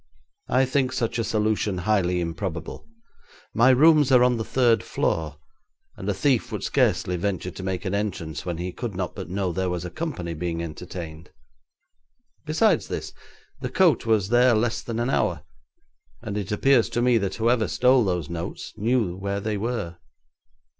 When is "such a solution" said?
0.93-1.77